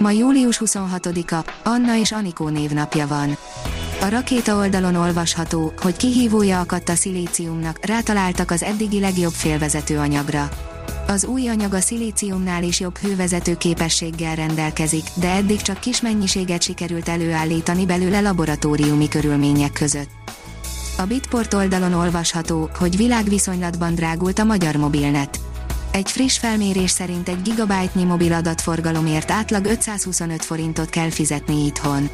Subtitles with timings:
[0.00, 3.36] Ma július 26-a, Anna és Anikó névnapja van.
[4.00, 10.48] A rakéta oldalon olvasható, hogy kihívója akadt a szilíciumnak, rátaláltak az eddigi legjobb félvezető anyagra.
[11.06, 16.62] Az új anyag a szilíciumnál is jobb hővezető képességgel rendelkezik, de eddig csak kis mennyiséget
[16.62, 20.10] sikerült előállítani belőle laboratóriumi körülmények között.
[20.98, 25.40] A Bitport oldalon olvasható, hogy világviszonylatban drágult a magyar mobilnet.
[25.92, 32.08] Egy friss felmérés szerint egy gigabájtnyi mobil adatforgalomért átlag 525 forintot kell fizetni itthon.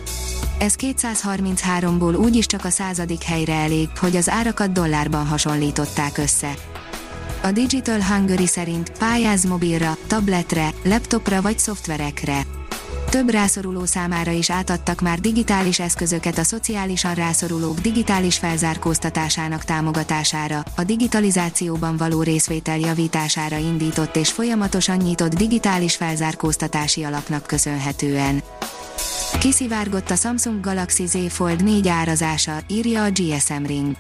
[0.59, 6.54] Ez 233-ból úgyis csak a századik helyre elég, hogy az árakat dollárban hasonlították össze.
[7.43, 12.41] A Digital Hungary szerint pályáz mobilra, tabletre, laptopra vagy szoftverekre.
[13.17, 20.85] Több rászoruló számára is átadtak már digitális eszközöket a szociálisan rászorulók digitális felzárkóztatásának támogatására, a
[20.85, 28.43] digitalizációban való részvétel javítására indított és folyamatosan nyitott digitális felzárkóztatási alapnak köszönhetően.
[29.39, 33.97] Kiszivárgott a Samsung Galaxy Z Fold 4 árazása, írja a GSM Ring.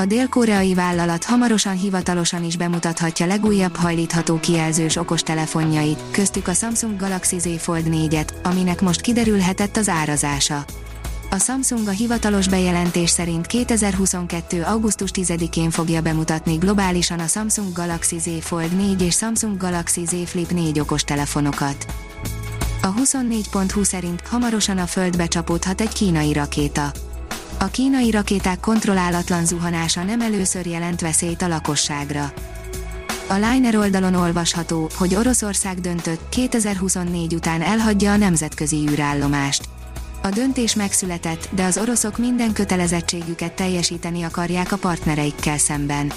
[0.00, 7.38] A dél-koreai vállalat hamarosan hivatalosan is bemutathatja legújabb hajlítható kijelzős okostelefonjait, köztük a Samsung Galaxy
[7.38, 10.64] Z Fold 4-et, aminek most kiderülhetett az árazása.
[11.30, 14.62] A Samsung a hivatalos bejelentés szerint 2022.
[14.62, 20.14] augusztus 10-én fogja bemutatni globálisan a Samsung Galaxy Z Fold 4 és Samsung Galaxy Z
[20.24, 21.86] Flip 4 okostelefonokat.
[22.82, 26.92] A 24.20 szerint hamarosan a Földbe csapódhat egy kínai rakéta.
[27.58, 32.32] A kínai rakéták kontrollálatlan zuhanása nem először jelent veszélyt a lakosságra.
[33.28, 39.68] A Liner oldalon olvasható, hogy Oroszország döntött, 2024 után elhagyja a nemzetközi űrállomást.
[40.22, 46.12] A döntés megszületett, de az oroszok minden kötelezettségüket teljesíteni akarják a partnereikkel szemben.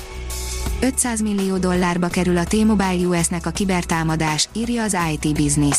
[0.82, 5.78] 500 millió dollárba kerül a T-Mobile US-nek a kibertámadás, írja az IT Business.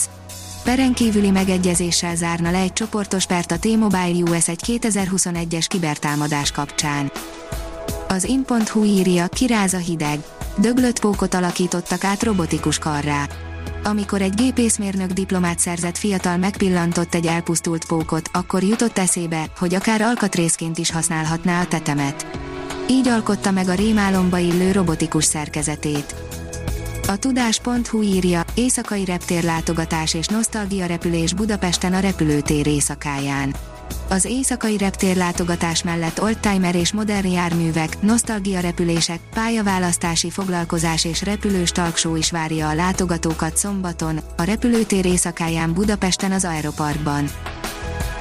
[0.64, 7.12] Peren kívüli megegyezéssel zárna le egy csoportos pert a T-Mobile US egy 2021-es kibertámadás kapcsán.
[8.08, 10.24] Az in.hu írja, kiráz a hideg.
[10.56, 13.26] Döglött pókot alakítottak át robotikus karrá.
[13.82, 20.00] Amikor egy gépészmérnök diplomát szerzett fiatal megpillantott egy elpusztult pókot, akkor jutott eszébe, hogy akár
[20.00, 22.26] alkatrészként is használhatná a tetemet.
[22.90, 26.23] Így alkotta meg a rémálomba illő robotikus szerkezetét.
[27.06, 33.54] A tudás.hu írja, éjszakai reptérlátogatás és nosztalgia repülés Budapesten a repülőtér éjszakáján.
[34.08, 42.16] Az éjszakai reptérlátogatás mellett oldtimer és modern járművek, nosztalgia repülések, pályaválasztási foglalkozás és repülős talkshow
[42.16, 47.28] is várja a látogatókat szombaton, a repülőtér éjszakáján Budapesten az Aeroparkban.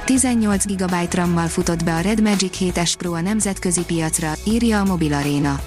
[0.04, 4.84] 18 GB RAM-mal futott be a Red Magic 7S Pro a nemzetközi piacra, írja a
[4.84, 5.60] Mobil Arena.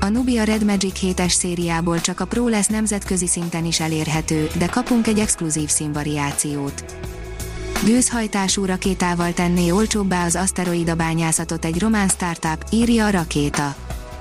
[0.00, 4.66] A Nubia Red Magic 7-es szériából csak a Pro lesz nemzetközi szinten is elérhető, de
[4.66, 6.84] kapunk egy exkluzív színvariációt.
[7.84, 13.74] Gőzhajtású rakétával tenné olcsóbbá az aszteroida bányászatot egy román startup, írja a rakéta.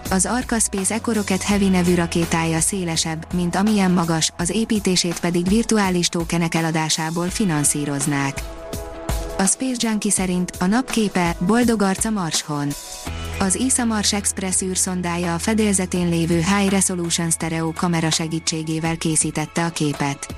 [0.09, 6.08] Az Arca Space EcoRocket Heavy nevű rakétája szélesebb, mint amilyen magas, az építését pedig virtuális
[6.08, 8.44] tokenek eladásából finanszíroznák.
[9.38, 12.68] A Space Junkie szerint a napképe boldog arca Marshon.
[13.39, 19.69] Az ISA Mars Express űrszondája a fedélzetén lévő High Resolution Stereo kamera segítségével készítette a
[19.69, 20.35] képet.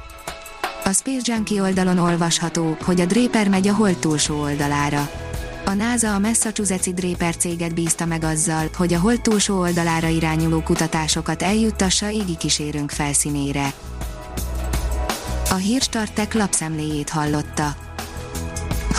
[0.84, 5.10] A Space Junkie oldalon olvasható, hogy a Draper megy a hold túlsó oldalára.
[5.66, 10.62] A NASA a Massachusetts Draper céget bízta meg azzal, hogy a hold túlsó oldalára irányuló
[10.62, 13.74] kutatásokat eljuttassa égi kísérőnk felszínére.
[15.50, 17.81] A Hírstartek lapszemléjét hallotta.